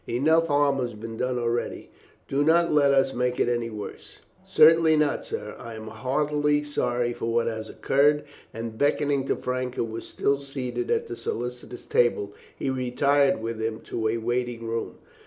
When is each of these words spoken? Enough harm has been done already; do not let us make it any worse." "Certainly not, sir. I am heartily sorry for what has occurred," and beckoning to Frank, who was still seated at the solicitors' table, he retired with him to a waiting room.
Enough 0.09 0.47
harm 0.47 0.77
has 0.79 0.95
been 0.95 1.15
done 1.15 1.37
already; 1.37 1.91
do 2.27 2.43
not 2.43 2.71
let 2.73 2.91
us 2.91 3.13
make 3.13 3.39
it 3.39 3.47
any 3.47 3.69
worse." 3.69 4.17
"Certainly 4.43 4.97
not, 4.97 5.27
sir. 5.27 5.53
I 5.59 5.75
am 5.75 5.89
heartily 5.89 6.63
sorry 6.63 7.13
for 7.13 7.27
what 7.31 7.45
has 7.45 7.69
occurred," 7.69 8.23
and 8.51 8.79
beckoning 8.79 9.27
to 9.27 9.35
Frank, 9.35 9.75
who 9.75 9.83
was 9.85 10.07
still 10.07 10.39
seated 10.39 10.89
at 10.89 11.05
the 11.07 11.15
solicitors' 11.15 11.85
table, 11.85 12.33
he 12.57 12.71
retired 12.71 13.43
with 13.43 13.61
him 13.61 13.79
to 13.81 14.07
a 14.07 14.17
waiting 14.17 14.65
room. 14.65 14.95